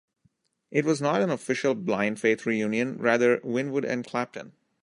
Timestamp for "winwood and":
3.43-4.03